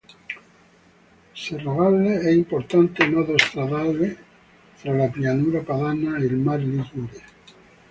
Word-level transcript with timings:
Serravalle 1.35 2.21
è 2.21 2.31
importante 2.31 3.05
nodo 3.05 3.37
stradale 3.37 4.17
tra 4.81 4.93
la 4.95 5.07
pianura 5.07 5.59
padana 5.59 6.17
e 6.17 6.25
il 6.25 6.37
mar 6.37 6.57
Ligure. 6.59 7.23